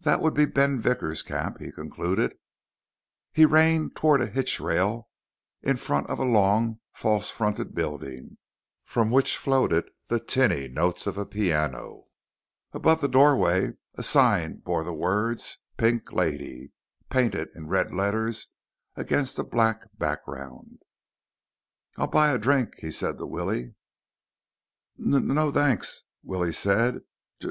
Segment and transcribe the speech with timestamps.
[0.00, 2.32] That would be Ben Vickers' camp, he concluded.
[3.34, 5.10] He reined toward a hitchrail
[5.60, 8.38] in front of a long, false fronted building
[8.86, 12.06] from which floated the tinny notes of a piano.
[12.72, 16.72] Above the doorway a sign bore the words PINK LADY,
[17.10, 18.46] painted in red letters
[18.96, 20.78] against a black background.
[21.98, 23.74] "I'll buy a drink," he said to Willie.
[24.98, 27.00] "N no, thanks," Willie said.